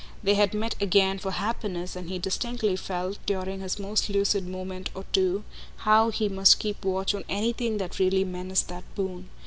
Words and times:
They 0.23 0.33
had 0.33 0.55
met 0.55 0.73
again 0.81 1.19
for 1.19 1.29
happiness, 1.29 1.95
and 1.95 2.09
he 2.09 2.17
distinctly 2.17 2.75
felt, 2.75 3.19
during 3.27 3.59
his 3.59 3.77
most 3.77 4.09
lucid 4.09 4.47
moment 4.47 4.89
or 4.95 5.03
two, 5.13 5.43
how 5.85 6.09
he 6.09 6.27
must 6.27 6.57
keep 6.57 6.83
watch 6.83 7.13
on 7.13 7.23
anything 7.29 7.77
that 7.77 7.99
really 7.99 8.23
menaced 8.23 8.67
that 8.69 8.83
boon. 8.95 9.29